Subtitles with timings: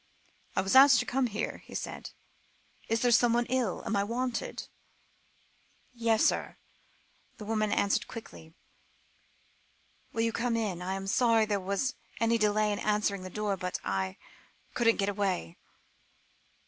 [0.55, 2.09] "I was asked to come here," he said.
[2.87, 3.83] "Is there someone ill?
[3.85, 4.67] Am I wanted?"
[5.93, 6.57] "Yes, sir,"
[7.37, 8.55] the woman answered quietly.
[10.11, 10.81] "Will you come in?
[10.81, 14.17] I am sorry there was any delay in answering the door, but I
[14.73, 15.55] couldn't get away."